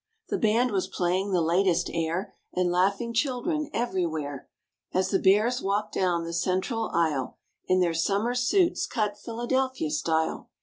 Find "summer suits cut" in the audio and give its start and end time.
7.93-9.15